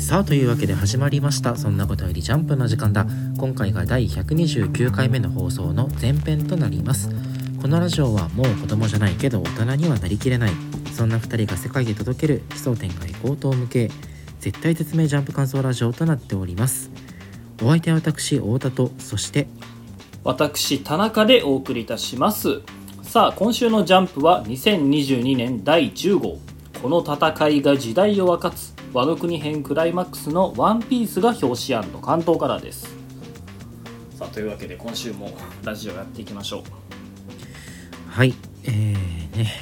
[0.00, 1.56] さあというわけで始まりました。
[1.56, 3.06] そんなことよりジャンプの時間だ。
[3.36, 7.10] 今回が第129回目の放送の前編となります。
[7.60, 10.52] このラジオはもう子供じゃないけど大人にはなりきれない。
[10.94, 12.42] そんな2人が世界へ届ける。
[12.48, 13.90] 奇想天外高等無形。
[14.40, 16.90] 絶対絶命ジャンプ感想ラジオとなっております。
[17.62, 19.46] お相手は私太田とそして
[20.24, 22.62] 私田中でお送りいたします。
[23.02, 26.38] さあ今週のジャンプは2022年第10号。
[26.82, 32.88] この戦いが時代を分かつ和の国編クライマックスのワンピースが表紙関東からです。
[34.18, 35.30] さあというわけで今週も
[35.62, 36.62] ラジオやっていきましょう。
[38.08, 39.52] はいえーね。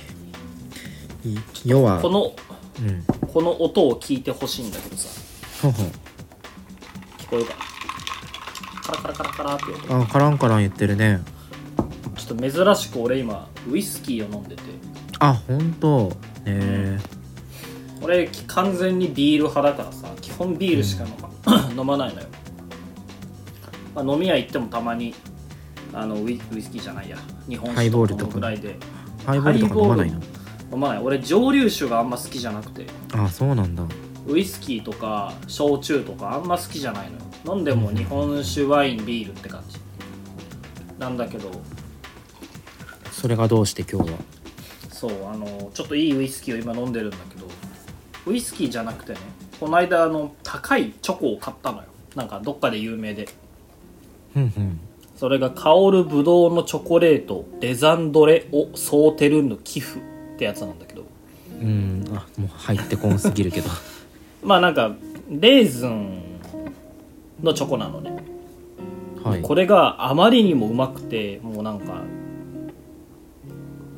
[1.25, 2.33] い要はこの
[2.81, 3.05] うん。
[3.27, 5.09] この音を聞いてほしいんだけどさ。
[5.63, 5.87] ほうほう。
[7.19, 7.59] 聞こえるかな？
[8.83, 10.03] カラカラカラカラって音。
[10.03, 11.21] あカランカラン言ってるね。
[12.17, 14.63] ちょっと珍しく俺今ウイスキーを飲んでて。
[15.19, 16.13] あ本当
[16.47, 16.99] え
[18.03, 21.13] 俺完全にビール派だからさ基本ビールしか飲
[21.45, 22.27] ま,、 飲まないのよ、
[23.95, 25.15] まあ、飲み屋行ってもたまに
[25.93, 27.17] あのウイウイスキーじゃないや。
[27.49, 28.77] 日本ハイ酒とかボールとか飲むぐらいで。
[28.79, 30.21] ー、ハイボールとか飲まないの？
[30.73, 30.99] 飲まない。
[30.99, 32.87] 俺蒸留酒があんま好きじゃなくて。
[33.15, 33.85] あそうなんだ。
[34.27, 37.09] ウイスキーとか焼酎とかあんま好きじゃない
[37.45, 37.57] のよ。
[37.57, 39.79] 飲んでも日本酒ワインビールって感じ。
[40.99, 41.51] なんだけど。
[43.11, 44.19] それがどうして今日は？
[44.93, 47.47] そうあのちょっといいウイスキーを今飲んでるんだけど
[48.29, 49.19] ウイスキーじゃなくてね
[49.59, 51.85] この間あの高いチョコを買ったのよ。
[52.15, 53.29] なんかどっかで有名で。
[54.37, 54.81] うんうん。
[55.17, 60.03] それが香るぶどうのチョコレートレザンドレ・オ・ソーテルンヌ寄付っ
[60.39, 61.05] てやつなんだけど。
[61.61, 62.05] うん。
[62.13, 63.69] あもう入ってこんすぎるけど。
[64.45, 64.95] まあなんか
[65.29, 66.23] レーズン
[67.43, 68.17] のチョコなのね。
[69.25, 69.43] はい。
[69.43, 72.05] これがあまりにもうまくてもうなんか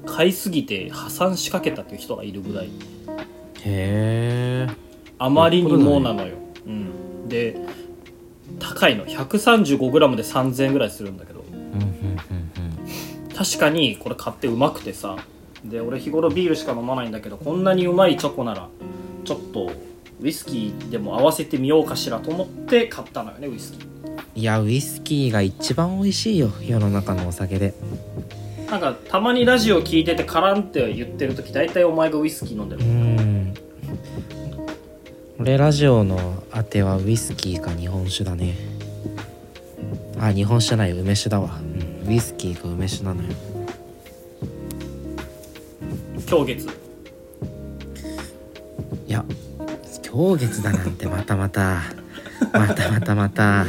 [0.06, 2.70] 買いすぎて破産しかけたっていう人がいるぐらい
[3.64, 4.74] へえ
[5.18, 6.34] あまりにもなのよ、
[6.66, 7.56] うん、で
[8.58, 9.06] 高いの。
[9.06, 11.44] 135g で3000円ぐらいするんだけど。
[11.52, 11.90] うんうんうん
[13.34, 15.16] 確かにこれ買ってうまくてさ。
[15.64, 18.68] で俺日頃ビールしか飲まないんだけどこんなにうまいチョコなら
[19.24, 19.70] ちょっと
[20.22, 23.88] ウイスキーでも合わせてみようかしらと思って買ったのよねウイスキー。
[24.36, 27.74] いやウイスキーが一番美味しいよ世の中のお酒で。
[28.70, 32.82] なんかたまにラジオ聞いててカランって言ってる時大体お前がウイスキー飲んでる。
[32.82, 32.99] うん
[35.40, 38.58] 俺ラジオのあてはウイスキーか日本酒だね。
[40.18, 41.58] あ日本酒じゃない梅酒だわ、
[42.04, 43.30] うん、ウイスキーか梅酒なのよ。
[46.28, 46.68] 今日月。
[49.06, 49.24] いや
[50.12, 51.84] 今日月だなんてまたまた。
[52.52, 53.64] またまたまた。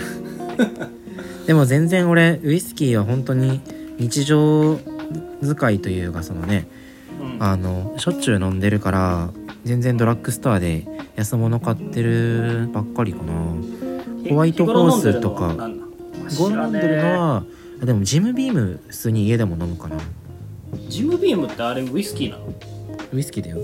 [1.47, 3.61] でも全然俺ウイスキーは本当に
[3.97, 4.77] 日常
[5.41, 6.67] 使いというかそのね
[7.21, 7.41] うん。
[7.41, 9.29] あのしょっちゅう飲んでるから
[9.63, 10.85] 全然ドラッグストアで
[11.15, 13.33] 安物買ってるばっかりかな。
[14.29, 15.55] ホワイトホースとか。
[16.29, 17.43] 日頃飲んでるのは何なのゴ飲んでるのは
[17.81, 19.97] あでもジムビーム普通に家でも飲むかな。
[19.97, 19.99] え
[20.87, 22.45] ジムビームってあれウイスキーなの？
[23.11, 23.57] ウイスキーだよ。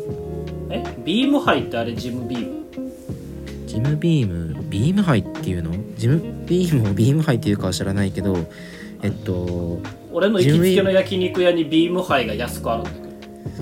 [0.70, 0.84] え？
[1.06, 2.66] ビームハイってあれジムビーム？
[3.66, 5.72] ジムビームビームハイっていうの？
[5.96, 8.36] ジムビームをビームハイっていうかは知らないけど
[9.02, 9.80] えっと
[10.12, 13.07] 俺の行きつけの焼肉屋にビームハイが安くあるんだけ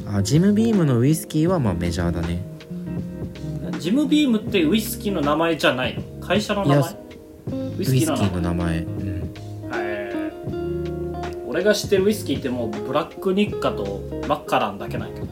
[0.08, 2.42] あジムビームのウイスキーはまあメジャーだね。
[3.72, 6.02] どジムビームってウイスキーの名前じゃないの？
[6.26, 6.92] 会社の名前？
[6.92, 8.80] ウウイスキーの名前。
[8.80, 9.16] うん
[11.48, 15.28] 俺が知ってるウイスキーってもうブラックニッカとマッカランだけなんやけど。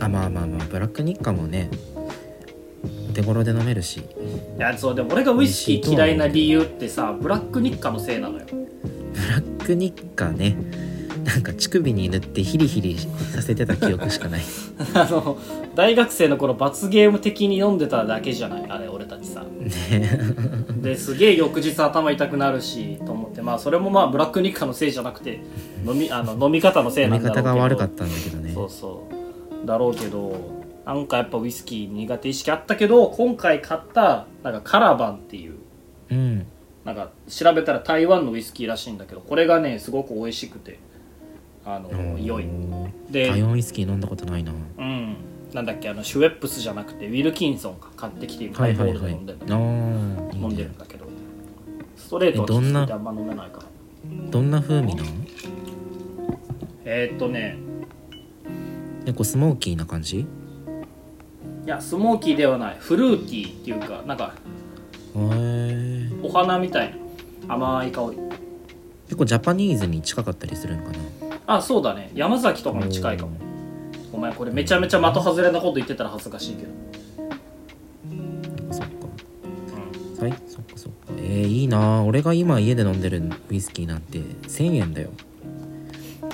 [0.00, 1.70] あまあまあまあブラックニッカもね
[3.08, 4.00] お手頃で飲めるし。
[4.00, 4.04] い
[4.58, 8.44] やそうでも俺がウイスキー嫌いな理由ってさブラックニッカのせいなのよ。
[8.44, 8.56] ブ
[9.30, 10.56] ラックニッカね
[11.24, 14.40] なんか乳首に塗ってヒリヒリさせてた記憶しかない。
[14.94, 15.38] あの
[15.74, 18.64] 大学生の頃罰ゲーム的に読んでただけじゃない？
[18.68, 19.42] あれ俺たちさ。
[19.60, 20.18] ね。
[20.80, 23.40] ですげえ翌日頭痛くなるしと思って。
[23.42, 25.40] まあそれもまあブラックニッカのせいじゃなくて
[25.86, 27.48] 飲みあの飲み方のせい飲みなんだろうけど。
[27.50, 28.52] 方が悪かったんだけどね。
[28.54, 29.06] そうそ
[29.64, 29.66] う。
[29.66, 30.34] だろうけど
[30.84, 35.52] なんかやっぱウイスキー苦手意識あったけど今回買ったなんかカラバンっていう
[36.10, 36.46] うん。
[36.84, 40.80] なんか調べたら台湾のウイスキーらしいんだけどこれがねすごく美味しくて
[41.64, 42.46] あの良い。
[43.10, 44.52] で台湾ウイスキー飲んだことないな。
[44.78, 45.16] うん。
[45.52, 51.04] なんだっけあのシュウェップスじゃなくてウィルキンソンが買ってきてハイボール飲んでる飲んでねるんだけど。
[51.96, 52.84] ストレートはきつえどんな？
[52.84, 53.64] くてあんま飲めないから。
[54.30, 55.08] どんな風味なの？
[56.84, 57.56] えー、っとね。
[59.04, 60.20] 結構スモーキーな感じ？
[60.20, 60.26] い
[61.66, 62.76] やスモーキーではない。
[62.78, 64.34] フルーティーっていうかなんか
[65.14, 66.94] お花みたい
[67.46, 67.54] な。
[67.54, 68.18] 甘い香り。
[69.06, 70.98] 結構ジャパニーズに近かったりするのかな？
[71.46, 72.10] あそうだね。
[72.14, 73.32] 山崎とかも近いかも。
[74.12, 76.68] お前これめちゃめちゃ的外れなこと言ってたら恥ずかしいけど。
[78.70, 78.82] そ
[80.22, 80.98] はいそっかそっか。
[81.18, 82.04] えー、いいな。
[82.04, 85.10] 俺が今家で飲んでるウイスキーなんて1000円だよ。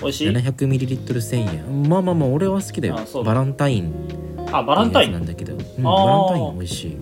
[0.01, 1.89] 美味しい？700ml1000 円。
[1.89, 2.97] まあまあまあ俺は好きだよ。
[2.99, 3.95] あそうバランタイン。
[4.53, 5.13] あバランタイン。
[5.13, 6.97] なんだけど、うん、バランタイン美味しい。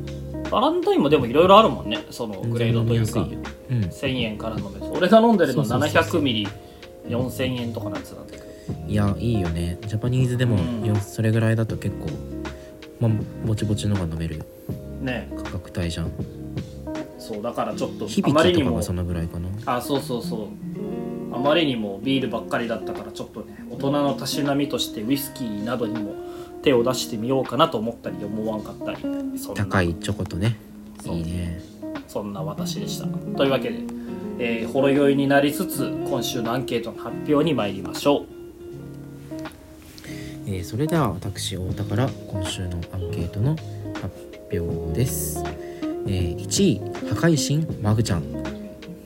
[0.51, 2.05] バランタインもでもいろいろあるもんね。
[2.11, 3.13] そのグレードというか。
[3.13, 4.87] 全然飲みやすいよ1000円から飲める。
[4.93, 6.49] 俺が飲んでるのそうそうそうそう700ミリ
[7.09, 8.45] 4000円とかのやつなんだけど
[8.85, 9.79] うんいやいいよね。
[9.83, 10.85] ジャパニーズでも、うん。
[10.85, 12.07] よそれぐらいだと結構
[13.01, 13.13] まあ
[13.45, 14.45] ぼちぼちのが飲める
[15.01, 15.31] ね。
[15.37, 16.11] 価格帯じゃん。
[17.19, 19.49] そうだからちょっと響あまりにもきとかがそのぐらいかな。
[19.67, 20.49] あそうそうそう。
[21.33, 26.15] あまりにもビールばっかりだったからちょっとね大人のたしなみとしてウイスキーなどにも
[26.63, 28.99] 手を出してみようかなと思ったり思わんかったり
[29.55, 30.57] 高いチョコとね。
[31.05, 31.61] いいね。
[32.09, 33.07] そんな私でした。
[33.37, 33.81] というわけで、
[34.39, 38.27] えー、ほろ酔いになりつつ今週のアンケートの発表に参りましょう。
[40.47, 43.57] えーそれでは私太田から今週のアンケートの
[43.95, 44.11] 発
[44.53, 45.43] 表です、
[46.07, 46.79] えー1位
[47.09, 48.23] 破壊神マグちゃん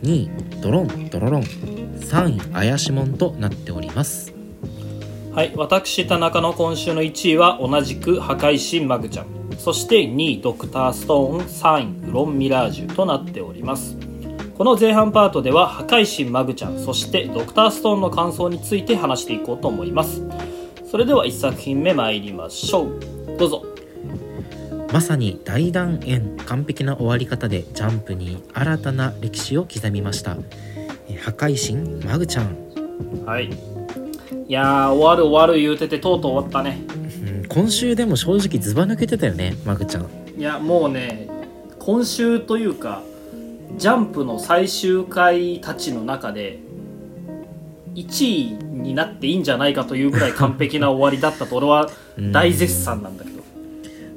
[0.03, 0.31] 2位
[0.61, 4.33] ドロンドロロン3位怪しもんとなっております。
[5.33, 9.41] はい私田中の今週の1位は同じく破壊神マグちゃん。
[9.61, 13.95] そして2位ドクターストーン3位ウロンミラージュとなっております
[14.61, 20.23] この前半パートでは破壊神マグちゃんそしてドクターストーンの感想について話していこうと思います。
[20.85, 23.01] それでは1作品目参りましょう。
[23.39, 23.65] どうぞ。
[24.93, 30.37] まさに大団円完璧な終わり方でジャンプに新たな歴史を刻みました。
[31.09, 32.55] えー破壊神マグちゃん、
[33.25, 33.47] はい。
[33.47, 33.51] い
[34.47, 36.83] やー終わる終わる言うててとうとう終わったね。
[37.27, 40.07] うん今週でも正直ズバ抜けてたよねマグちゃん。
[40.37, 41.31] いやもうね
[41.79, 43.01] 今週というか
[43.77, 46.59] ジャンプの最終回たちの中で
[47.95, 52.33] 1位になっていいんじゃないかというぐらい完璧な終わりだったと俺はうん。
[52.33, 53.43] 大絶賛なんだけど、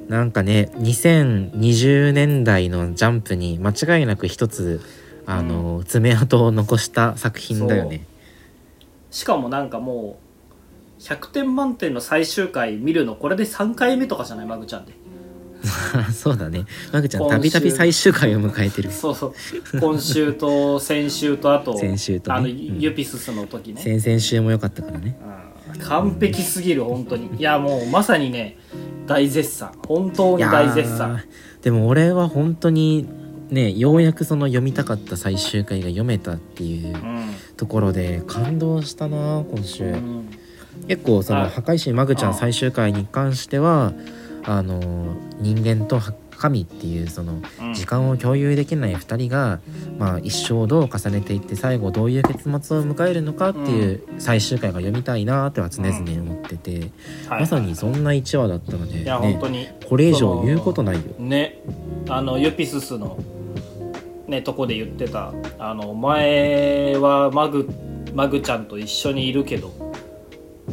[0.08, 4.80] なんかね2020年代のジャンプに間違いなく一つ
[5.26, 8.04] あの、爪痕を残した作品だよね。
[9.10, 10.18] しかもなんかも
[10.98, 14.46] う100点満点の最終回見るのこれで3回目とかじゃない？
[14.46, 14.92] マグちゃんで
[16.12, 16.66] そうだね。
[16.92, 18.90] マグちゃんたびたび最終回を迎えてる。
[18.90, 19.80] そうそう。
[19.80, 22.36] 今週と先週とあと先週とね。
[22.36, 22.80] あのうん。
[22.80, 25.16] ユピススの時ね、先々週も良かったからね。
[25.74, 25.80] うん。
[25.80, 27.30] 完璧すぎる本当に。
[27.38, 28.58] いやもうまさにね
[29.06, 29.72] 大絶賛。
[29.86, 31.22] 本当に大絶賛。
[31.62, 33.08] でも俺は本当に
[33.50, 36.96] ねようやくその読みたかった最終回が読めたっていう
[37.56, 40.28] ところで感動したな今週、うん。
[40.88, 42.30] 結構そのはい破壊神マグちゃあ。
[42.30, 43.92] ん最終回に関しては
[44.46, 44.80] あの
[45.38, 46.00] 人間と
[46.36, 47.74] 神っていうそのうん。
[47.74, 49.60] 時間を共有できない2人が、
[49.98, 56.90] まあ、一生をどう重ねていって最後どういう結末を迎えるのかっていう最終回が読みたいなとは常々思ってて、
[57.28, 57.40] はい。
[57.40, 59.68] まさにそんな1話だったので、ね本当に。
[59.88, 61.02] これ以上言うことないよ。
[61.18, 61.60] ね。
[62.08, 63.18] あのユピススの
[64.26, 67.68] ねとこで言ってたあのお前はマグ
[68.14, 69.72] マグちゃんと一緒にいるけど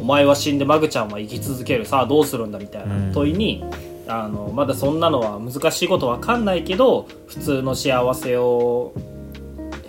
[0.02, 1.86] お前は死んでマグちゃんは生き続ける。
[1.86, 3.12] さあどうするんだみたいな。
[3.12, 3.64] 問いに、
[4.08, 8.92] あのまだそんなのは難しいことわかんないけど普通の幸せを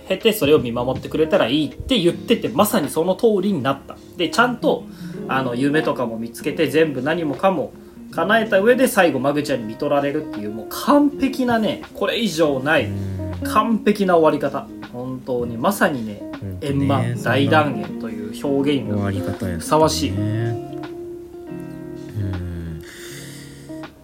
[0.07, 3.97] 経てそれを見守ってくれたらいいって言っててまさにその通りになった。
[4.15, 4.83] でちゃんと
[5.27, 7.73] あの夢とかも見つけて全部何もかも
[8.11, 13.43] 叶えた上で最後マグちゃんに見取られるっていうもう完璧なねこれ以上ないうん。
[13.43, 14.67] 完璧な終わり方。
[14.93, 16.21] 本当にまさにね
[16.63, 20.11] 円満そんな大断言という表現終がふさわしい。
[20.11, 20.17] ね。
[22.17, 22.81] うん。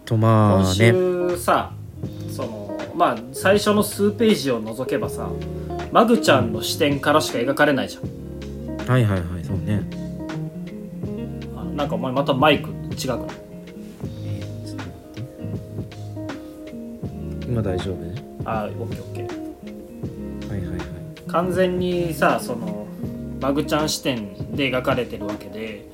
[0.06, 0.76] とま今あね。
[0.76, 1.72] 週さ
[2.30, 5.30] そのまあ最初の数ページを除けばさ
[5.92, 8.04] マグちゃんの視点からしか描かれないじゃん。
[8.88, 9.84] はいはいはいそうね。
[11.56, 13.16] あのなんかお前またマイク違くな？
[13.16, 13.28] い
[17.48, 17.98] 今大丈夫？
[18.46, 19.29] あオッケーオッケー
[21.32, 22.88] 完全にさその
[23.42, 25.86] マグちゃん視点で描かれてるわけで、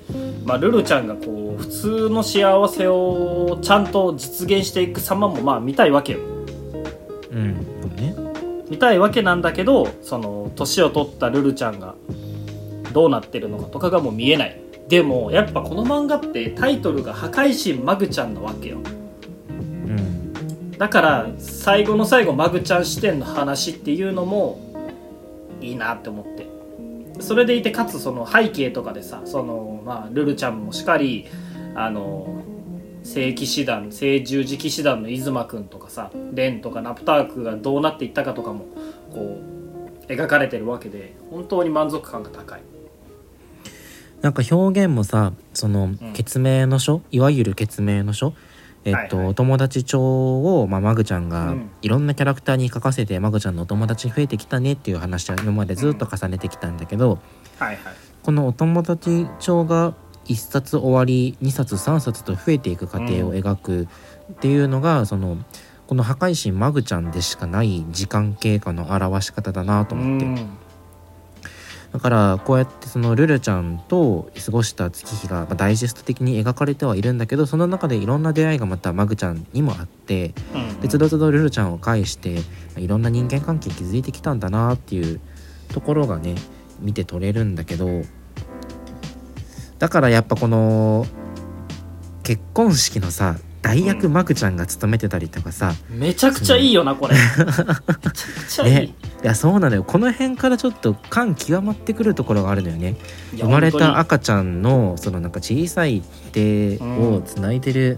[0.46, 6.20] まあ、ルルちゃんがこう普通の幸せをちゃんと実現していく様もまあ見たいわけよ。
[7.32, 7.54] うん
[7.96, 8.15] ね。
[8.70, 11.96] 見たいわけなんだけどその年を取ったルルちゃんが
[12.94, 14.60] どうなってるのかとかがもう見えない。
[14.88, 18.77] でもやっぱこの漫画ってタイトルが「破壊神マグちゃん」なわけよ。
[19.50, 20.72] うん。
[20.72, 24.64] だから最後の最後マグちゃん視点の話っていうのも
[25.62, 26.55] いいなって思って。
[27.19, 31.25] それでいてかつその背景とかでさその、まあ、ルルちゃんもしかり
[31.74, 32.43] あの
[33.03, 38.65] 聖騎士団聖十字騎士団の出馬くんとかさレンとかナプタークがどうなっていったかとかも
[39.13, 39.39] こ
[40.09, 42.62] う描かれてるわけで本当に満足感が高い。
[44.21, 45.97] なんか表現もさそのん。
[46.13, 48.33] 決明の書、いわゆる決明の書
[48.86, 49.25] えっと、はい。
[49.25, 51.72] はいお友達帳を、まあ、マグちゃんがうん。
[51.82, 57.20] いろんなキャラクターに書かせて、マグちゃんのお友達増えてきたねっていう話は今までずっと重ねてきたんだけど、
[57.60, 57.77] はいはい。
[58.24, 59.94] このお友達帳が
[60.25, 63.88] 1冊終わり2冊3冊と増えていく過程を描く
[64.34, 65.38] っていうのが、その
[65.88, 70.64] この破壊神マグちゃんでしかない時間経過の表し方だなと思って。
[71.96, 82.42] うんだからこうやってそのルルちゃんと過ごした月日がまあダイジェスト的に描かれてはいるんだけどその中でいろんな出会いがまたマグちゃんにもあってうんでつどつどルルちゃんを介してま
[82.78, 85.22] あいろんな人間関係築いてきたんだなっていう
[85.70, 86.36] ところがね
[86.80, 87.88] 見て取れるんだけど
[89.80, 91.06] だからやっぱこの
[92.24, 97.15] 結婚式のさ代役マグちゃんが務めてたりとかさ、めちゃくちゃいいよなこれ。
[97.17, 98.84] めちゃくちゃいい、ね。
[98.84, 99.84] いやそうなのよ。
[99.84, 102.95] この辺からちょっと感極まってくるところがあるのよね。
[103.36, 107.98] 生まれた赤ちゃんのそのなんか小さい手をつないでる、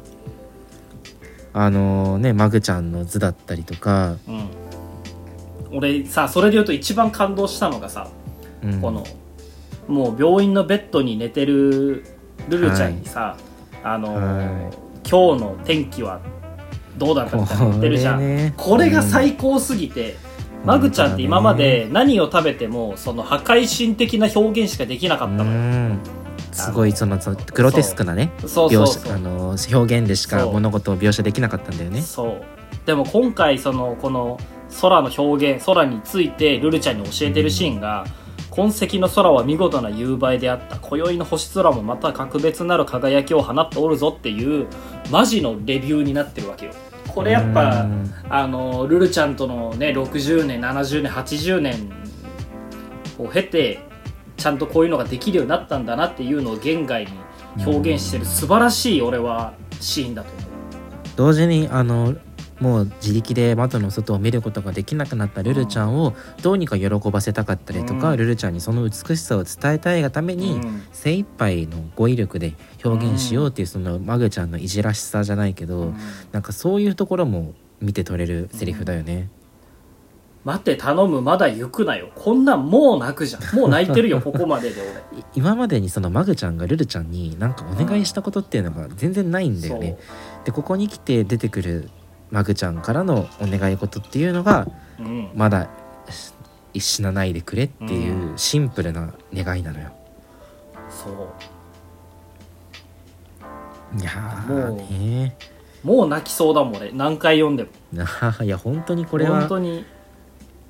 [1.52, 4.48] あのねマグちゃんの図だったりとか、うん、
[5.74, 8.08] 俺さそれで言うと一番感動したのがさ、
[8.64, 8.80] うん。
[8.80, 9.06] この
[9.90, 12.06] もう病院のベッドに寝てる
[12.48, 13.36] ルルちゃんにさ、
[13.84, 16.20] あのーは今日の天気は
[16.98, 18.54] どうだったみたいなの言ってるじゃん。
[18.58, 20.18] これ,、ねが最高すぎて、
[20.66, 26.00] マグちゃんって今まで何を食べてもその破壊神的な表現しかできなかったうのよ、ん。
[26.52, 32.02] すごいそのそのグロテスクなね表現でしか物事を描写できなかったんだよね。
[32.02, 32.42] そう。
[32.86, 34.40] でも今回そのこの
[34.82, 38.06] 空の表現空についてルルちゃんに教えてるシーンが、
[38.58, 44.66] 痕跡の空は見事な夕映えであった今宵の星空もまた格別なる輝きを放っておるぞっていう
[45.12, 46.72] マジのレビューになってるわけよ。
[47.08, 48.14] これやっぱうん。
[48.30, 51.92] あのルルちゃんとのね60年70年80年
[53.20, 53.80] を経て
[54.38, 57.12] ちゃんとこういうのができるようになったんだなっていうのを現外に
[57.64, 60.46] 表現してる素晴らしい俺はシーンだと思う。
[61.16, 62.16] 同時にあの
[62.60, 68.18] もう自力で窓の外を見ることができなくなったルルちゃんをどうにか喜ばせたかったりとか、うん。
[68.18, 70.84] ルルちゃんにその美しさを伝えたいがために、うん。
[70.92, 75.94] 精一杯の語彙力で表現しようっていうそのマグちゃんのいじらしさじゃないけど、
[76.32, 79.30] なんかそういうところも見て取れるセリフだよね。
[80.48, 82.10] 待って頼むまだ行くなよ。
[82.16, 83.56] こんなんもう泣くじゃん。
[83.56, 85.20] もう泣いてるよ ここまでで俺。
[85.20, 89.98] い今までにそのマグちゃんがルルちゃんになんかお願いしたことっていうのが全然ないんだよね。
[90.46, 91.90] でここに来て出てくる
[92.32, 94.68] マグちゃんからのお願い事っていうのが
[94.98, 95.30] そううん。
[95.36, 95.70] まだ
[96.10, 96.34] し
[96.80, 99.92] 死なないでくれっていうシンプルな願いなのよ。
[100.90, 101.14] そう。
[104.00, 105.24] いやもうー。
[105.24, 105.38] ね
[105.84, 106.92] もう泣きそうだもん俺。
[106.92, 107.70] 何回読んでも。
[108.44, 109.86] いや本当にこれは本当に。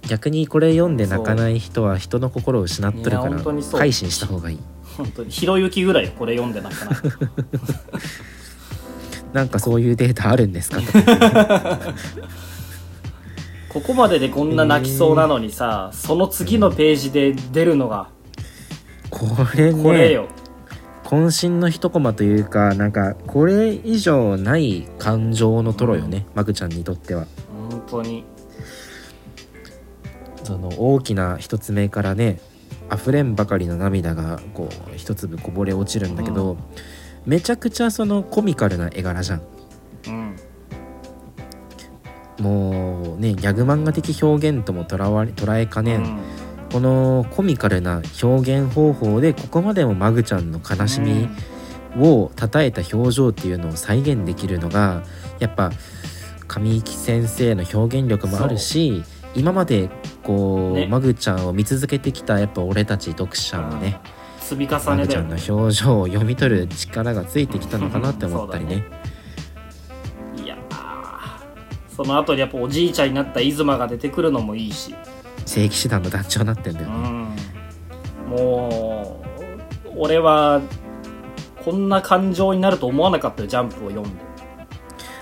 [0.07, 3.37] 逆にこれ読んで泣かない人は人の心を失っとるから
[3.71, 4.59] 改心した方がいい。
[4.95, 5.31] 本当に。
[5.31, 6.95] ひろゆきぐらいよこれ読んで泣かない
[9.33, 10.81] なんかそういうデータあるんですか？
[10.81, 11.79] と か
[13.69, 18.09] ここまででこんな泣きそうなのにさ、その次のページで出るのが
[19.09, 20.27] これねこれよ、
[21.03, 27.27] 渾身の一コマというかなんかこれ以上ない感情のトロよねマグちゃんにとっては。
[27.69, 28.23] 本当に。
[30.43, 32.39] その大きな一つ目からね
[32.91, 36.55] 溢れんばかりの涙がこう一粒こぼれ落ちるんだけど、
[37.27, 39.41] めちゃくちゃそのコミカルな絵柄じゃん。
[40.07, 40.35] うん
[42.39, 46.19] もうねギャグ漫画的表現ともとらわれ捉えかねん、
[46.71, 51.27] このコミカルな表現方法でここまでもマグちゃんの悲しみ
[51.97, 55.03] を称えた表情っていうのを再現できるのが
[55.39, 55.71] やっぱ
[56.47, 59.03] 神木先生の表現力もあるし
[59.33, 59.89] 今まで
[60.23, 60.87] こう、ね。
[60.87, 63.99] マグちゃんを見続けてきたやっぱ俺たち読者もね
[64.47, 68.85] 積み重マグちゃんの表情を読み取る力がついてきたのかなって思ったりね。
[70.41, 74.95] いやーその後にやっぱおじいちゃんになった出馬が出てくるのもいいし、
[75.45, 76.95] 正規師団の団長になってんだうよね。
[76.95, 77.35] ん、
[78.29, 79.21] も
[79.85, 80.61] う俺は
[81.65, 84.27] こんな感情になると思わなかったよジャンプを読んで。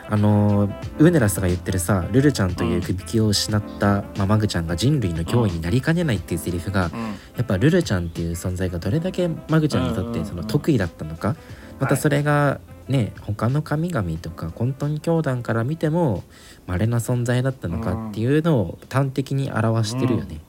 [0.08, 10.24] あのウーネラスが言ってるさルルちゃんという首輝を失った、まあマグちゃんが人類の脅威になりかねないっていうセリフが、うんやっぱルルちゃんっていう存在がどれだけマグちゃんにとっうんうんうん。
[10.24, 11.36] てその得意だったのか、
[11.80, 16.24] またそれがね他の神々とか混沌教団から見ても
[16.68, 20.40] 稀な存在だったのかっていうのを端的に表してるよね。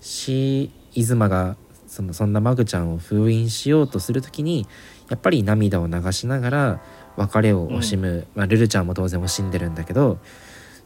[0.00, 1.56] しイズマが
[1.86, 4.66] そのそんなマグちゃんを封印しようとする時に
[5.08, 6.80] やっぱり涙を流しながら
[7.16, 10.18] 別れを惜しむ、まあ、ルルちゃんも当然惜しんでるんだけどっ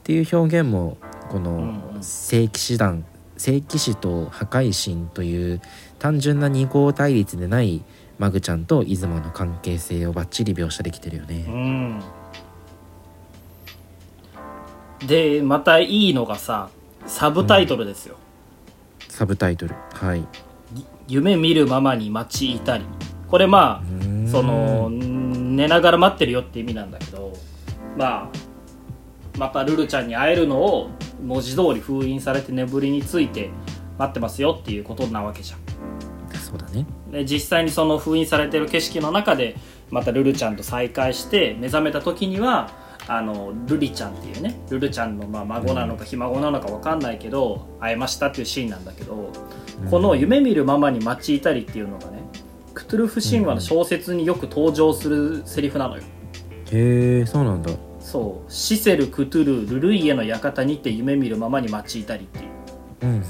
[0.05, 0.99] ていう表現も
[1.31, 1.53] この
[1.95, 2.03] うん。
[2.03, 3.05] 聖騎士団
[3.39, 5.63] 聖騎士と破壊神という
[5.99, 7.83] 単純な二項対立でない
[8.19, 11.45] マグちゃんとイズマの関係性をバッチリ描写できてるよね。
[11.49, 12.01] うん。
[15.07, 16.71] でまたいいのがさ
[17.07, 18.17] サブタイトルですよ、
[19.09, 19.75] サブタイトル。
[19.95, 20.27] はい。
[21.07, 22.85] 夢見るままに待ちいたり。
[23.29, 24.29] これまあうん。
[24.29, 27.33] その寝ながら待ってるよって意味なんだけど。
[27.97, 28.29] まあ
[29.39, 33.51] またルルちゃんに会えるのを文字通り封印されて眠りについて
[33.99, 35.61] 待ってますよっていうことなわけじゃん。
[36.39, 36.87] そうだね。
[37.11, 39.57] で実際にその封印されてる景色の中で
[39.91, 42.71] またルルちゃんと再会して目覚めた時には
[43.07, 49.33] あのルリちゃんっていうねルルちゃんのまあ孫なのかひ孫なのか分かんないけど会えましたっていうシーンなんだけど、
[49.91, 52.19] この「夢見るままに待ちいたり」っていうのがね
[52.75, 56.03] クトゥルフ神話の小説によく登場するセリフなのよ。
[56.71, 57.73] へえそうなんだ
[58.09, 58.51] そう。
[58.51, 62.45] シセル・クトゥルルルイエの館にて夢見るままに待ちいたりっていう。
[63.03, 63.23] うんうんうん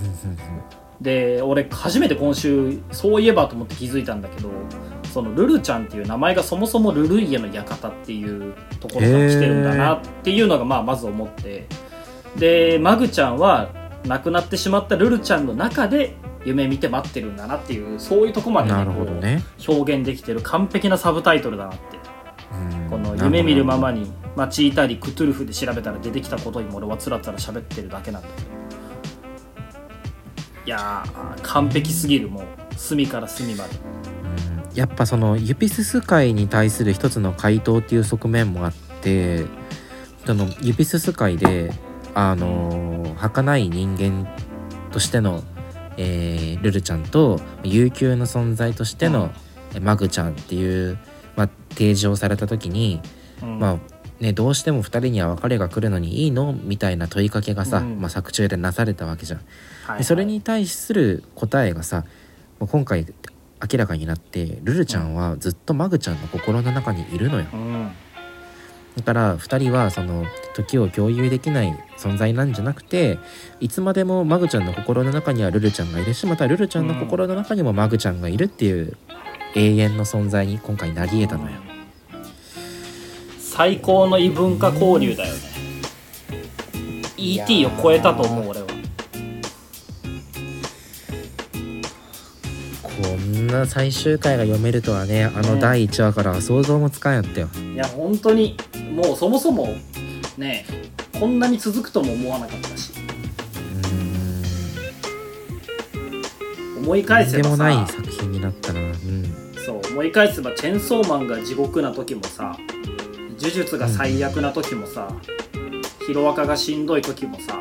[1.00, 4.50] で俺初めて今週そういえばと思って気づいたんだけど
[5.12, 11.66] そのルルちゃんっていう名前がそもそもルルイエの館っていうところから来てるんだなっていうのがまあまず思って。
[12.36, 13.70] でマグちゃんは
[14.06, 19.42] 亡くなってしまったルルちゃんの中で夢見て待ってるんだなっていうそういうとこまで、なるほどね。
[19.64, 21.98] こう表現できてる完璧なサブタイトルだなって。
[22.52, 22.90] うん。
[22.90, 28.48] この夢見るままにに待ちいたりクトゥルフで調べたら出てきたことにも俺はつらつら喋ってるだけなんだけど。
[30.66, 32.44] いやー完璧すぎるもう。
[32.76, 33.70] 隅から隅まで。
[34.74, 39.44] やっぱそのユピスス界に対する一つの回答っていう側面もあって
[40.24, 41.72] そのユピスス界で
[42.14, 44.28] あの儚い人間
[44.92, 45.42] としての、
[45.96, 49.30] えールルちゃんと悠久の存在としての、
[49.80, 50.98] マグちゃんっていう、
[51.34, 53.00] まあ、提示をされた時に、
[53.42, 53.58] うん。
[53.58, 56.52] まあね、どうしても2人には別れが来るのにいいの？
[56.52, 58.00] みたいな問いかけがさ、うん。
[58.00, 59.38] まあ、作中でなされたわけじゃん。
[59.38, 59.48] はい
[59.90, 59.98] はい。
[59.98, 62.04] でそれに対する答えがさ
[62.58, 63.06] 今回
[63.60, 67.46] 明らかになってルルちゃんはずっとマグちゃんの心の中にいるのよ。
[67.52, 67.90] うん。
[68.96, 73.18] だから2人はその時を共有できない存在なんじゃなくて
[73.60, 78.96] いつまでもマグちゃんの心の中にはルルちゃんがいるしまたルルちゃんの心の中にもマグちゃんがいるっていう
[79.54, 81.67] 永遠の存在に今回なり得たのよ
[83.58, 85.40] 最高の異文化交流だよね。
[87.16, 88.66] ET を超えたと思う俺は。
[92.84, 97.48] こんな最終回が読めるとはねあの第1話からは想像もつかんやったよ。
[97.74, 98.56] いや本当に
[98.94, 99.74] もうそもそも
[100.36, 100.64] ね
[101.18, 102.92] こんなに続くとも思わなかったし。
[106.78, 108.78] 思い返せばとんでもないさ作品になったな。
[108.78, 109.52] うん。
[109.66, 112.56] そう思い返せばチェンソーマンが地獄な時もさ
[113.38, 115.08] 呪術が最悪な時もさ、
[116.06, 117.60] ヒロアカがしんどい時もさ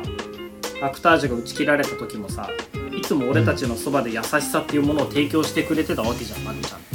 [0.82, 2.48] アクタージュが打ち切られた時もさ
[2.96, 6.80] いつも俺たちのそばで優しさっていうものを提供してくれてたわけじゃんマグちゃん。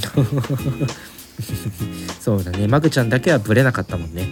[2.20, 2.68] そうだね。
[2.68, 4.28] マグちゃんだけはブレなかったもんね。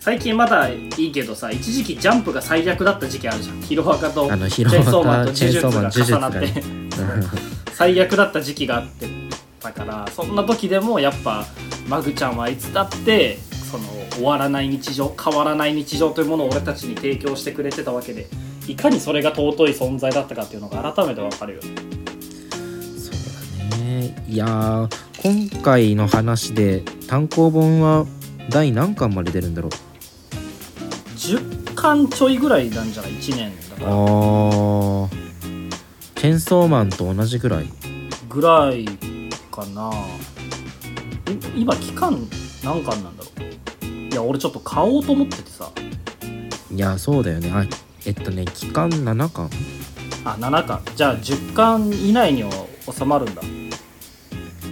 [0.00, 3.60] 最近まだいいけどさ一時期ジャンプが最悪だった時期あるじゃん。
[3.62, 6.62] ヒロアカとあのチヒロアカェンソーマンと呪術が重なって、
[7.72, 9.08] 最悪だった時期があって
[9.60, 11.44] たからそんな時でもやっぱ
[11.88, 13.38] マグちゃんはいつだって
[14.16, 18.26] 終わらない日常変わらない日常というものを俺たちに提供してくれてたわけで
[18.66, 21.60] いかにそれが尊い存在だったかっていうのが改めてわかるよ。
[21.62, 21.68] ね
[22.98, 23.14] そう
[23.70, 24.24] だね。
[24.28, 24.88] いやー
[25.22, 28.06] 今回の話で単行本は
[28.50, 29.72] 第何巻まで出るんだろう
[31.16, 33.52] ？10巻ちょいぐらいなんじゃない？1年。
[33.70, 33.90] だから。
[33.90, 35.08] あー。
[36.16, 37.68] チェンソーマンと同じぐらい？
[38.28, 38.84] ぐらい
[39.52, 39.92] かな。
[41.54, 42.18] い今期間
[42.64, 43.15] 何巻なんだ？
[43.15, 43.15] ろうい
[44.16, 45.70] や俺ちょっと買おうと思っててさ。
[46.70, 47.50] いやそうだよね。
[47.54, 47.64] あ
[48.04, 49.50] えっとね期間7巻。
[50.24, 50.82] あ7巻。
[50.96, 52.50] じゃあ10巻以内には
[52.90, 53.42] 収まるんだ。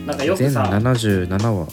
[0.06, 1.72] なんかよく全さ77話だ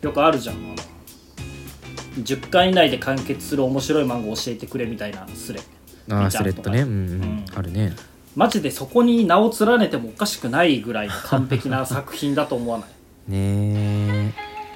[0.00, 0.56] と、よくあるじゃん。
[0.56, 5.60] あの10巻以内で完結する面白い漫画教えてくれみたいなスレ。
[6.08, 6.82] うん、ああスレッドね。
[6.82, 7.44] うんうん、うん。
[7.54, 7.94] あるね。
[8.36, 12.88] マジでそこに名を連ねてもおかしくないぐらいの完璧な作品だと思わない？
[12.88, 14.01] ねえ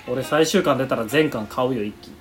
[0.09, 2.09] 俺最終巻出たら全巻買うよ一気。
[2.09, 2.14] に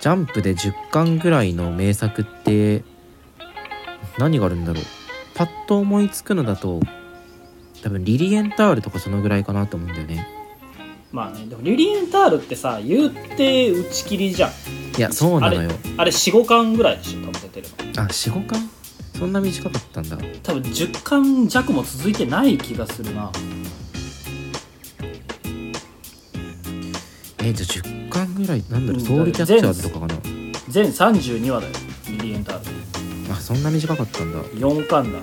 [0.00, 2.82] ジャンプで10巻ぐらいの名作って
[4.18, 4.84] 何があるんだろう。
[5.34, 6.80] パッと思いつくのだと
[7.82, 10.26] 多分リリエンタールとかそのぐらいかなと思うんだよね。
[11.10, 14.50] まあねでもリリエンタールってさ言って打ち切りじゃん。
[14.96, 15.70] いやそうなのよ。
[15.96, 18.02] あれ45巻ぐらいでしょ多分出てるの。
[18.02, 18.70] あ45巻？
[19.18, 20.16] そんな短かったんだ。
[20.42, 23.30] 多分10巻弱も続いてない気がするな
[27.44, 30.14] えじゃあ10巻ぐらいなんだろう、うんソウルキャッチャーズとかかな？
[30.68, 31.72] 全32話だよ
[32.08, 32.64] リリエンタール。
[33.32, 34.38] あそんな短かったんだ。
[34.40, 35.18] 4巻だ。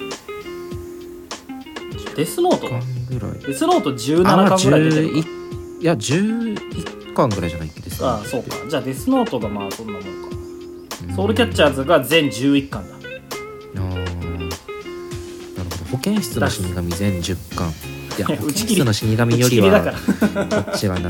[2.15, 3.39] デスノート？10巻ぐらい。
[3.39, 5.13] デスノート17あまあ巻ぐらい出てるか。
[5.15, 8.55] 11いや11巻ぐらいじゃないっけですああそうか。
[8.69, 10.08] じゃあデスノートがまあそんなもんか。
[11.15, 12.95] ソウルキャッチャーズが全11巻だ。
[12.95, 13.95] あー。
[13.95, 14.10] なる
[15.55, 15.91] ほど。
[15.91, 17.71] 保健室の死神全10巻
[18.19, 18.75] いや 打ち切り。
[18.75, 21.10] 室の死神よりはこっちはな。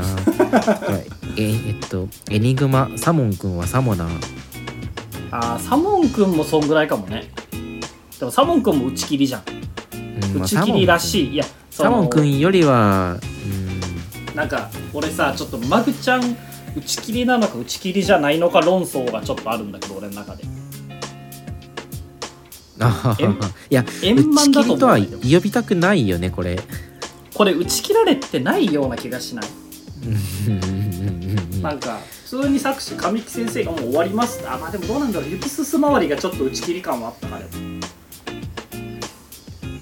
[1.36, 4.08] ええっとエニグマサモンくんはサモナー。
[5.32, 7.30] あーサモンくんもそんぐらいかもね。
[8.18, 9.42] でもサモンくんも打ち切りじゃん。
[9.94, 11.34] うんまあ打ち切りらしい。
[11.34, 14.36] いやサモンくんよりはうん。
[14.36, 16.36] なんか俺さちょっとマグちゃん
[16.76, 20.44] 打ち切りなのか打ち切りじゃないのか論争がちょっとあるんだけど俺の中で。
[23.68, 26.58] いや円打満だとち切りとは呼びたくないよねこれ
[27.40, 29.46] これ打ち切られてないような気がしない。
[31.62, 34.46] なんか普通に作詞神木先生がもう終わります。
[34.46, 35.30] あまあでもどうなんだろう。
[35.30, 37.42] 雪すす周りがちょっと打ち切り感はあったから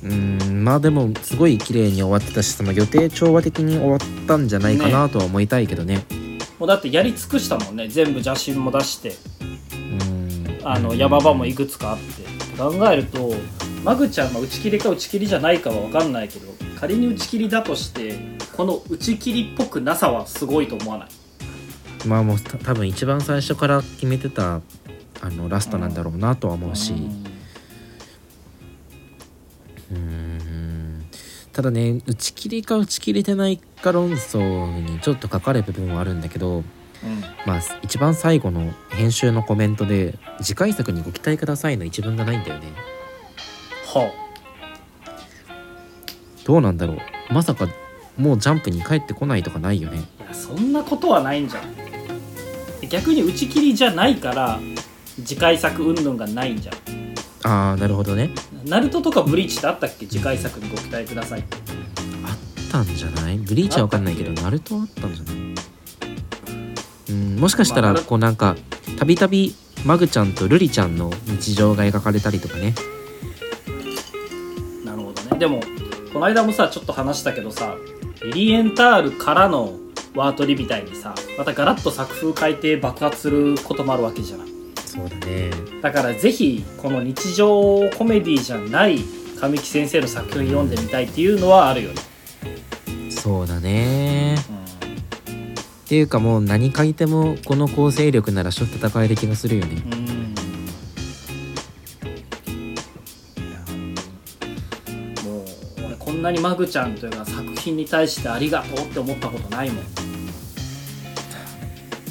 [0.05, 0.63] うん。
[0.65, 6.07] まあでもすごい綺麗に終わってたしその予定調和的に終わったんじゃないかなとは思いたいけどね。
[6.61, 7.89] もうだってやり尽くしたもんね。
[7.89, 9.17] 全部邪神も出して。
[9.73, 10.61] うん。
[10.63, 12.23] あのヤバ場もいくつかあって。
[12.57, 13.35] 考えると
[13.83, 18.21] マグちゃんが打ち切りか打ち切りじゃないかは分かんないけど仮に打ち切りだとして
[18.57, 21.09] この打ち切りっぽくなさはすごいと思わない？
[22.07, 24.61] まあもうた多分一番最初から決めてた
[25.21, 26.95] あのラストなんだろうなとは思うし。
[29.91, 31.05] うん。
[31.53, 36.65] ただね打ち切りか打ち切れてないか論争にちょっとかかる部分はあるんだけどうん。
[37.45, 42.73] まあ一番最後の編集のコメントで「次回作にご期待ください」の一文がないんだよね。
[43.93, 44.28] は
[46.49, 46.99] どうなんだろう。
[47.31, 47.69] まさか
[48.17, 50.05] もうジャンプに帰ってこないとかないよね。
[50.19, 51.63] あいやそんなことはないんじゃん。
[52.89, 54.59] 逆に打ち切りじゃないから
[55.27, 56.75] 次回作云々がないんじゃん。
[57.45, 58.31] ああなるほどね。
[58.65, 60.07] ナルトとかブリーチってあったっけ？
[60.07, 61.41] 次回作にご期待ください。
[61.41, 61.57] って
[62.25, 62.37] あっ
[62.71, 63.37] たんじゃない？
[63.37, 65.37] ブリーチは分かんないけどナルトはあったんじゃない？
[67.11, 68.57] うんもしかしたらこうなんか
[68.99, 72.75] たびたびマグちゃんとルリちゃんの日常が描かれたりとかね。
[74.83, 75.39] なるほどね。
[75.39, 75.61] でも
[76.13, 77.77] この間もさちょっと話したけどさ
[78.25, 79.75] エリエンタールからの
[80.15, 84.49] ワートリみたいにさまたガラッと作風変えて爆発することもあるわけじゃない。
[84.85, 85.51] そうだね。
[85.83, 88.99] だからぜひこの日常コメディじゃない
[89.39, 92.01] 神木先生の作品読んでみたいっていうのはあるよね、
[93.11, 94.35] そうだね。
[94.35, 94.39] っ
[95.89, 99.83] ていうかもう何書いてもこの構成力ならしょっと戦える気がするよね。
[99.91, 100.18] うん、
[106.29, 109.85] なにマグちゃんというか作品に対してありがとうって思ったことないもん。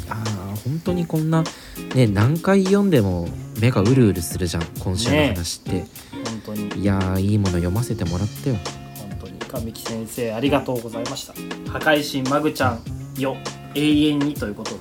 [0.09, 1.43] ああ本当にこんな
[1.93, 3.29] ね何回読んでも
[3.61, 5.85] 目がうるうるするじゃん今週の話って、
[6.25, 6.81] 本当に。
[6.81, 8.55] いやーいいもの読ませてもらったよ。
[8.95, 9.37] 本当に。
[9.37, 11.33] 神木先生ありがとうございました。
[11.71, 12.81] 破壊神マグちゃん
[13.21, 13.37] よ
[13.75, 14.77] 永遠にということで。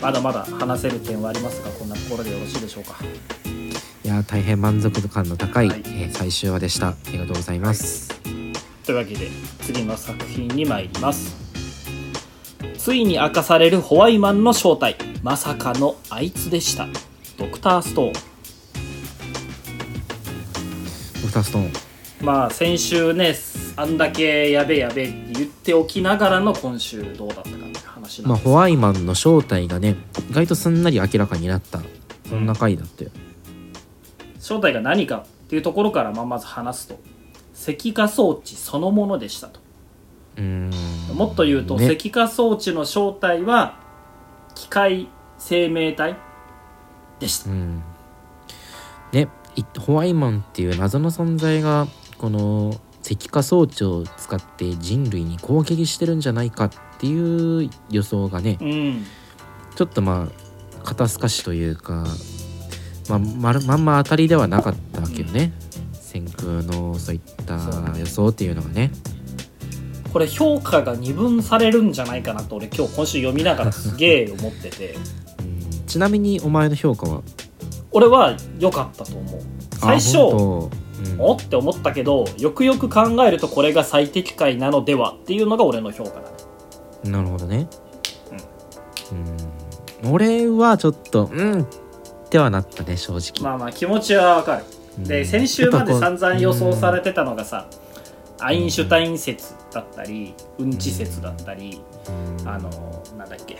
[0.00, 2.96] まだまだ話せる点はありますがこんなところでよろしいでしょうか。
[4.04, 5.82] いやー大変満足感の高い、はい。
[5.86, 6.90] えー最終話でした。
[6.90, 8.15] ありがとうございます、
[8.86, 9.28] というわけで
[9.62, 11.34] 次の作品に参ります。
[12.78, 14.94] ついに明かされるホワイマンの正体。
[15.24, 16.86] まさかのあいつでした。
[17.36, 18.12] ドクターストーン。
[18.12, 18.20] ド
[21.26, 21.72] クターストーン。
[22.22, 23.34] まあ先週ね
[23.74, 29.96] あんだけやべえやべえって言っておきながらの今週どうだったかって話なんまあホワイマンの正体がね
[30.30, 31.80] 意外とすんなり明らかになった。
[32.28, 33.10] そんな回だったよ、
[34.38, 37.00] 正体が何かっていうところからまあまず話すと
[37.56, 39.60] 石化装置そのものでしたと。
[41.14, 41.92] もっと言うと、ね。
[41.92, 43.80] 石化装置の正体は
[44.54, 46.16] 機械生命体
[47.18, 47.50] でした。
[47.50, 47.82] うん。
[49.12, 49.28] ね。
[49.56, 51.86] いホワイマンっていう謎の存在が
[52.18, 59.04] この石化装置を使って人類に攻撃してるんじゃないかっていう予想がねうん。
[59.74, 62.06] ちょっとまあ肩透かしというか、
[63.08, 65.52] まあ、まるまんま当たりではなかったわけよね、
[66.16, 67.54] 先空のそういった
[67.98, 68.90] 予想っていうのがね。
[70.12, 74.94] これ評価が二分されるんじゃないかなと俺今日今週読みながらすげえ思ってて。
[75.40, 75.86] うん。
[75.86, 77.22] ちなみにお前の評価は？
[77.92, 79.42] 俺は良かったと思う。
[79.72, 81.20] 最初うん。
[81.20, 87.10] おって思ったけどよくよく考えるとこれが最適解なのではっていうのが俺の評価だね。
[87.10, 87.68] なるほどね。
[90.02, 90.12] うん。
[90.14, 91.60] 俺はちょっと、うん。
[91.62, 91.66] っ
[92.30, 93.46] てはなったね、正直。
[93.46, 94.64] まあまあ気持ちはわかる。
[94.70, 97.68] うんで先週まで散々予想されてたのがさ
[98.40, 101.80] アインシュタイン説だったりうんち説だったり
[102.40, 102.48] うん。
[102.48, 102.70] あの
[103.18, 103.58] なんだっけ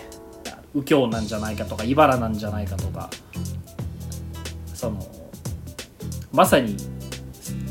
[0.75, 3.09] 右京なんじゃないかとか茨なんじゃないかとか
[4.75, 5.01] その
[6.33, 6.77] まさに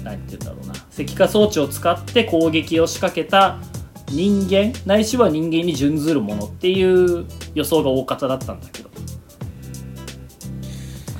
[0.04, 3.60] 何て言うんだろうな石化装置を使って攻撃を仕掛けた
[4.10, 8.90] 人間ないしは人間に準ずるものっていう予想が大方だったんだけど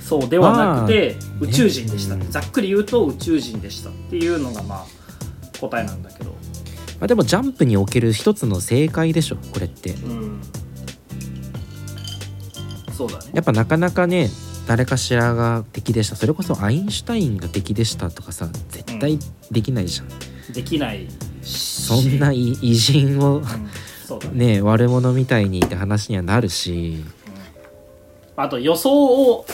[0.06, 4.86] そうではなくて、まあ宇宙人でした、ねざっくり言うと宇宙人でしたっていうのがまあ
[5.60, 6.30] 答えなんだけど。
[7.00, 9.90] まあ、でもジャンプにおける一つの正解でしょこれって。
[9.92, 10.42] うん。
[12.94, 13.32] そうだね。
[13.34, 14.30] やっぱなかなかね
[14.68, 16.16] 誰かしらが敵でした。
[16.16, 19.18] それこそアインシュタインが敵でしたとかさ絶対
[19.50, 21.08] できないじゃん、できない
[21.42, 21.82] し。
[21.88, 23.42] そんな偉偉人をう
[24.34, 24.38] ん。
[24.38, 24.58] ね。
[24.58, 27.04] ね悪者みたいにって話にはなるし。
[28.38, 29.46] あと予想を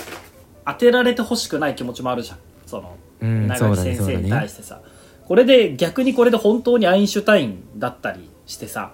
[0.65, 2.37] 当てられてほしくない気持ちもあるじゃん。
[2.65, 4.81] そのうん長木先生に対してさ、
[5.27, 8.93] これで逆にこれで本当にアインシュタインだったりしてさ。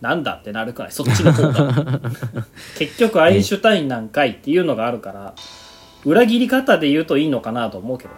[0.00, 2.00] なんだってなるくらいそっちの方が。
[2.78, 5.34] 結局アインシュタインなんかいっていうのがあるから
[6.04, 8.16] 裏切り方で言うといいのかなと思うけどね。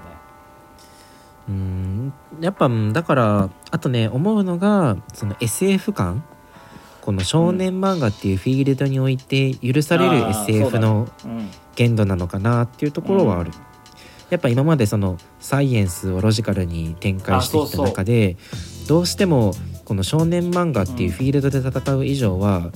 [1.49, 6.25] うんやっぱうんだからあとね思うのがその SF 感
[7.09, 11.49] この少年漫画っていうフィールドにおいて許される SF のうん。
[11.75, 13.51] 限度なのかなっていうところはある、
[14.29, 18.37] やっぱ今までそのサイエンスをロジカルに展開してきた中で
[18.89, 22.73] どうしてもこの少年漫画っていうフィールドで戦う以上は、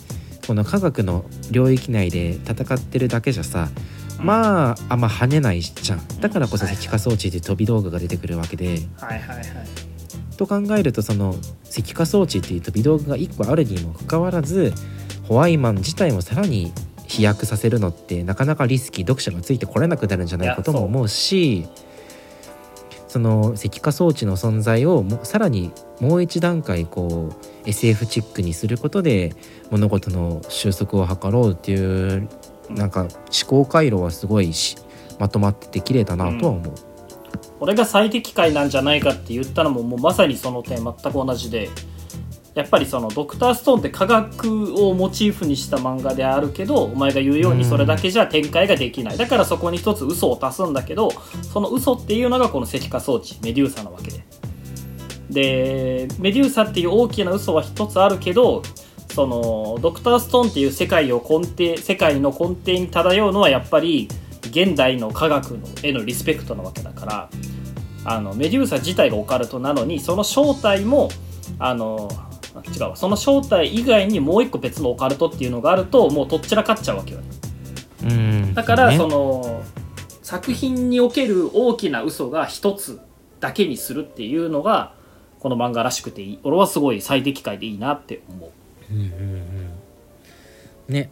[0.47, 3.69] この科学の領域内で戦ってるだけじゃさ、
[4.19, 6.21] まああんま跳ねないじゃん。
[6.21, 9.92] だからこそ石化装置で飛び道具が出てくるわけで、はいはいはい
[10.47, 14.73] と考えるとその石化装置っていう飛び道具が1個あるにもかかわらず
[15.29, 16.73] ホワイマン自体もさらに
[17.07, 21.67] 飛躍させるのってなかなかリスキー読者がついてこれなくなるんじゃないかとも思うし
[23.09, 27.31] その石化装置の存在をもさらにもう一段階こ
[27.67, 29.35] う SF チックにすることで
[29.71, 32.29] 物事の収束を図ろうっていう
[32.71, 33.11] なんか思
[33.47, 34.77] 考回路はすごいし
[35.19, 36.92] まとまってて綺麗だなとは思う。
[37.63, 41.71] 俺が最適解なんじゃないかって言ったのももうまさにその点全く同じで
[42.55, 49.17] やっぱりそのドクターストーンって科学をモチーフにした漫画であるけどお前が言うようにそれだけじゃ展開ができない。
[49.17, 51.13] だからそこに一つ嘘を足すんだけど
[51.53, 54.25] その嘘っていうのがこの石化装置メデューサなわけで。
[55.31, 58.63] でメデューサっていう大きな嘘は一つあるけど
[59.15, 64.09] そのドクターストーンっていう世界を根底世界の根底に漂うのはやっぱり
[64.51, 67.31] 現代の科学のへのリスペクトなわけだから。
[68.05, 71.09] あのメデューサ自体がオカルトなのにその正体も
[71.59, 72.09] あの
[72.55, 72.97] あ違うわ。
[72.97, 77.21] その正体以外にもう一個別のオカルトっていうのがあるともうとっちらかっちゃうわけよ。
[78.03, 78.43] うん。
[78.43, 79.63] ねだからその
[80.23, 83.01] 作品における大きな嘘が一つ
[83.41, 84.95] だけにするっていうのが
[85.41, 86.39] この漫画らしくていい。
[86.43, 88.51] 俺はすごい最適解でいいなって思う。
[88.93, 89.71] うんうんうん。
[90.89, 91.11] ね。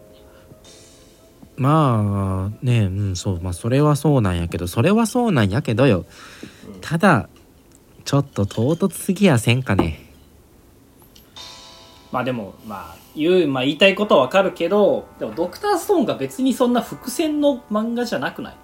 [1.56, 3.40] まあねうんそう。
[3.40, 6.06] まあそれはそうなんやけどそれはそうなんやけどよ
[6.80, 7.28] ただ
[8.04, 10.00] ちょっと唐突すぎやせんかね。
[12.12, 18.56] まあでもまあ言う、まあ、言いたいことはわかるけどでもドクターストーンが別にそんな伏線の漫画じゃなくない？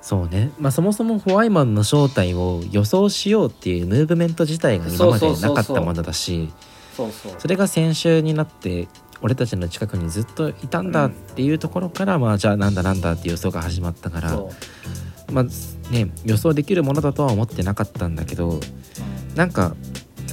[0.00, 0.50] そうね。
[0.58, 6.52] まあそもそもホワイマンの正体を予想しようっていうムーブメント自体が今までなかったものだし
[7.38, 8.88] それが先週になって
[9.20, 14.36] 俺たちの近くにずっといたんだっていうところから、まあじゃあなんだなんだっていう予想が始まったから
[15.32, 15.44] まあ
[15.92, 18.60] ね予想できるものだとは思ってなかったんだけど
[19.34, 19.74] なんか、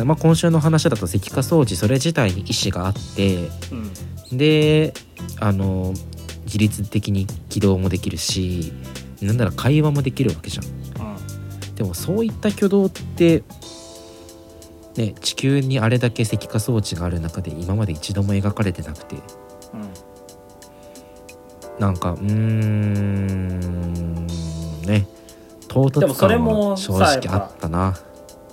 [0.03, 3.91] まあ、今週の話だと石化装置それ自体に意思があってうん
[4.31, 4.93] うんで
[5.39, 5.93] あの
[6.45, 8.73] 自律的に起動もできるし
[9.21, 10.65] なんなら会話もできるわけじゃん。
[10.65, 10.79] うん
[11.75, 13.41] でもそういった挙動って
[14.97, 19.21] ね地球にあれだけ石化装置がある中で今まで一度も描かれてなくてうん
[21.79, 24.27] なんかうーん
[24.85, 25.07] ね。
[25.67, 27.97] 唐でもそれ突感もは正さ直あったな。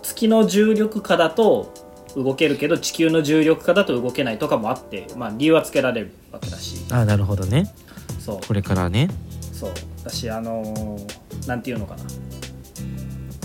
[0.03, 1.73] 月の重力下だと
[2.15, 6.85] 動けるけど地球の重力下だと動けないとかもあって、まあ、理由はつけられるわけだし。
[6.91, 7.75] あなるほどね。
[8.21, 8.41] そう。
[8.47, 9.11] これからね。
[9.53, 9.71] そう。
[10.05, 12.05] だしあのーなんていうのかな。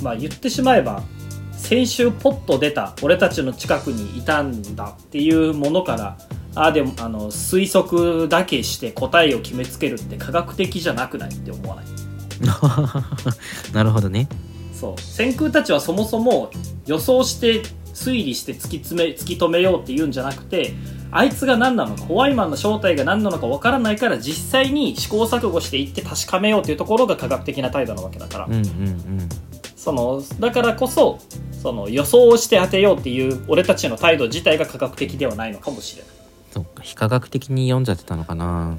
[0.02, 1.04] まあ言ってしまえば
[1.54, 6.18] 先週ポッと出た俺たちの近くにいたんだっていうものから
[6.56, 11.86] あでもあの推測だけして答えを決めつけるって科学的じゃなくないって思わない？
[13.74, 14.28] なるほどね。
[14.74, 15.02] そう。
[15.02, 16.50] 先空たちはそもそも
[16.86, 17.62] 予想して
[17.94, 20.74] 推理して突き詰め突き止めようっていうんじゃなくて
[21.12, 29.30] あいつが何なのかホワイマンの正体が何なのかわからないから実際に試行錯誤していって確かめようっていうところが科学的な態度なわけだから、うんうんうん。
[29.76, 31.20] そのだからこそ
[31.62, 36.12] その予想をして当てようっていう俺たちの態度自体が科学的ではないのかもしれない
[36.52, 38.78] そっか非科学的に読んじゃってたのかな。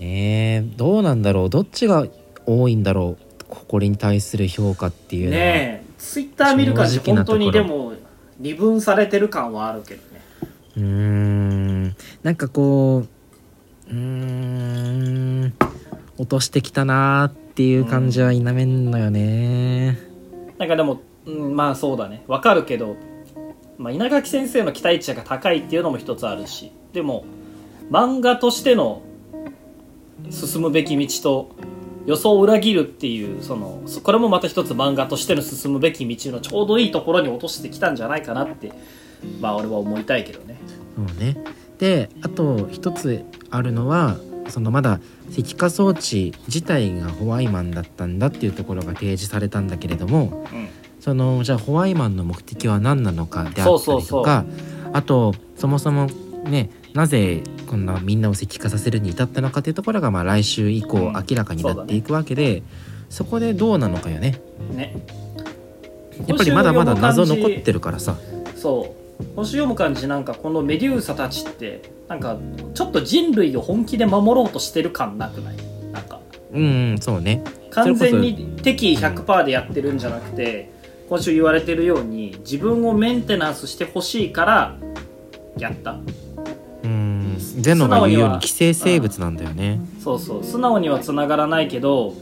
[0.00, 1.50] ねえどうなんだろう。
[1.50, 2.06] どっちが
[2.46, 3.56] 多いんだろう。
[3.68, 7.92] これに対する評価っていうのは、ねえツイッター見る感じ正直なところ本当にでも
[8.38, 10.22] 二分されてる感はあるけどね。
[10.76, 11.96] うーん。
[12.22, 13.04] なんかこ
[13.88, 15.54] ううーん。
[16.18, 19.98] 落としてきたなーっていう感じは否めんのよね、
[20.58, 22.22] なんかでも、うん、まあそうだね。
[22.28, 22.96] わかるけど、
[23.82, 27.24] まあ、稲垣先生の期待値が高いっていうのも一つあるしでも
[27.90, 29.02] 漫画としての
[30.30, 31.56] 進むべき道と
[32.06, 38.72] 予想を裏切るっていうそのそこれもまた一つ漫画としての進むべき道のちょうどいいところに落としてきたんじゃないかなって
[39.40, 40.58] まあ俺は思いたいけどね。
[40.96, 41.36] そうね。
[41.78, 44.16] であと一つあるのは
[44.48, 50.68] そのまだ石化装置自体がホワイマンだったんだっていうところが提示されたんだけれどもうん
[51.02, 54.22] そのじゃあホワイマンの目的は何なのかであったりそうそうそう。
[54.22, 54.44] とか
[54.92, 56.06] あとそもそも
[56.44, 62.62] ねなぜこんなみんなを石化させるに至ったのかというところがまあ来週以降うん明らかになっていくわけで、
[63.10, 64.40] そこでどうなのかよね。
[64.72, 64.94] ね。
[66.26, 68.16] やっぱりまだまだ謎残ってるるからさ。
[68.54, 69.24] そう。
[69.34, 72.36] 今週読む感じなんかこのメデューサたちってなんか
[72.74, 75.56] ちょっと人類を本気で守ろうとしてる感なくない？
[75.92, 76.20] なんか。
[76.52, 77.42] うんうんそうね。
[77.70, 80.71] 完全に敵意100%でやってるんじゃなくて
[81.12, 84.78] 今週言われてるように自分をメンテナンスしてほしいから
[85.58, 85.98] やった。
[86.84, 87.36] うん。
[87.38, 89.78] ゼノが言うように寄生生物なんだよね。
[90.02, 90.42] そうそう。
[90.42, 92.14] 素直にはつながらないけど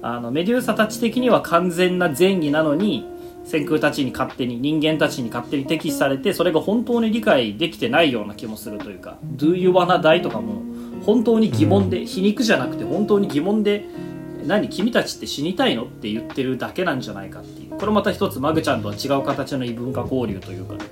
[0.00, 3.04] あのメデューサたち的には完全な善意なのに
[3.44, 10.62] 先空たちに勝手に人間たちに勝手に敵視されてそれが本当に理解できてないような気もするというか「Do you wanna die?」とかも
[11.04, 13.86] 本当に疑問で、皮肉じゃなくて本当に疑問で
[14.46, 20.84] 「何君たちって死にたいの?」って言ってるだけなんじゃないかっていうこれまた一つマグちゃんとは違う形の異文化交流というかね。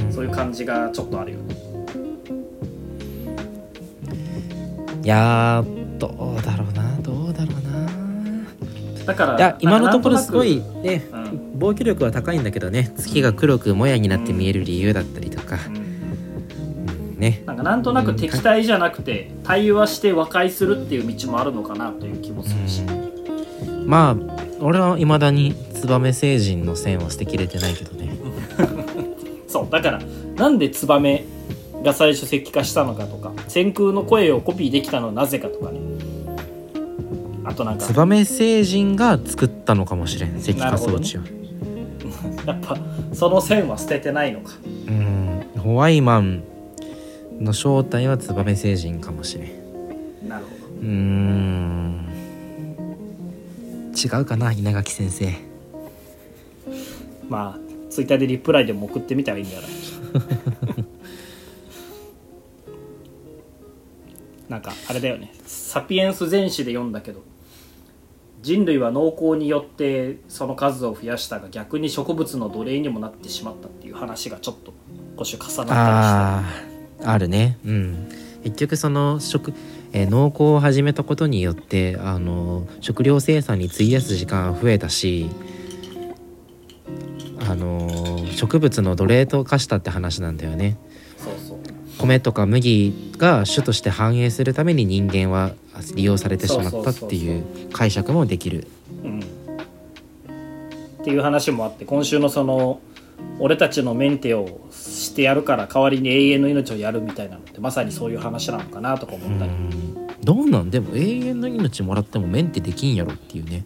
[0.00, 0.12] うん。
[0.12, 1.54] そういう感じがちょっとあるよね。
[5.02, 6.96] いやーどうだろうな。
[7.02, 9.04] どうだろうな。
[9.04, 11.52] だからいや今のところすごいねうん。
[11.56, 12.92] 防御力は高いんだけどね。
[12.96, 15.76] 月が黒くもやになって見える理由だったりとか、うん。
[15.76, 15.84] うん
[17.18, 17.42] ね。
[17.46, 22.82] なんかなんとなく敵対じゃなくて対話して和解するっていう道もあるのかなという気もするし、
[23.84, 25.54] まあ俺はいまだに
[25.86, 28.16] 燕星人の線は捨てきれてないけどね。
[29.48, 30.00] そうだから
[30.36, 31.24] なんでツバメ
[31.82, 35.78] が最初石化したのかとか先空の声をコピーできたのはなぜかとかね。
[37.44, 41.20] あとなんか燕星人が作ったのかもしれん石化装置を、
[42.46, 42.78] やっぱ
[43.12, 44.52] その線は捨ててないのか。
[44.88, 45.60] うん。
[45.60, 46.42] ホワイマン
[47.38, 50.28] の正体は燕星人かもしれん。
[50.28, 50.80] なるほど。
[50.80, 52.04] うーん。
[53.94, 55.32] 違うかな稲垣先生
[57.28, 59.66] まあツイッターでリプライでも送ってみたらいいんじゃな。
[59.66, 59.70] い
[64.48, 67.22] なんかあれだよね「サピエンス全史」で読んだけど
[68.42, 74.74] 人類は農耕によってその数を増やしたが逆に植物の奴隷にもなってしまったっていう話がちょっと
[75.16, 75.74] 今週重なったりして。
[75.74, 77.58] あああるね。
[77.64, 78.08] うん。
[78.44, 79.54] 結局その食、
[79.92, 85.30] えー農耕を始めたことによってあの食料生産に費やす時間は増えたし
[87.46, 90.76] あの植物の奴隷と化したって話なんだよね。
[91.98, 95.52] 米とか麦が種として繁栄するために人間は
[95.94, 98.66] 利用されてしまったっていう解釈もできる。
[99.04, 99.22] うん、っ
[101.04, 102.80] ていう話もあって今週のその
[103.38, 110.08] 俺たちのメンテをしてやるから代わりに永遠の命をやるみたいなのってまさにそういう話なのかなとかう思ったり、ん。
[110.22, 110.70] どうなん？
[110.70, 113.64] でも永遠の命もらってもメンテできんやろっていうね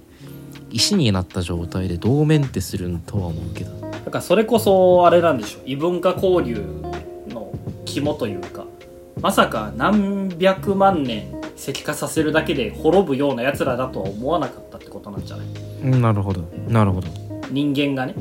[0.71, 3.81] 石になった状態でどうメンテするんとは思うけど。
[3.81, 5.63] だからそれこそあれなんでしょう。
[5.67, 6.65] 異文化交流
[7.29, 7.53] の
[7.85, 8.65] 肝というか。
[9.21, 15.47] まさか何百万年石化させるだけで滅ぶようなやつらだとは思わなかったってことなんじゃない？
[15.83, 16.43] うんなるほど。
[16.69, 17.09] なるほど。
[17.51, 18.15] 人間がね。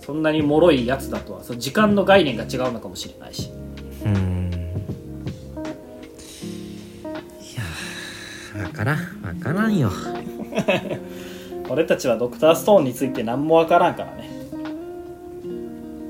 [0.00, 3.50] そんなに脆いやつだとはその時間の概念が違うのかもしれないし。
[4.04, 4.39] うーん
[8.80, 9.90] からんわからんよ。
[11.68, 14.30] 俺たちはドクターストーンについて何もわからんからね。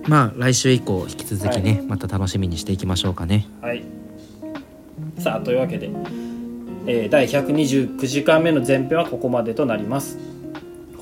[0.06, 3.46] まあ来週以降引き続きね、はまた楽しみにしていきましょうかね。
[3.60, 3.82] はい。
[5.18, 5.90] さあというわけで、
[6.86, 10.18] えー第129時間目の前編はここまでとなります。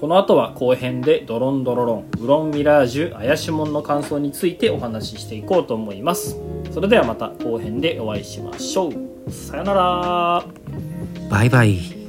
[0.00, 6.40] この後は後編でドロンドロロンウロンミラージュ怪しもんの感想についてお話ししていこうと思います。
[6.70, 9.30] それではまた後編でお会いしましょう。
[9.30, 10.87] さよなら
[11.28, 12.07] バイバイ。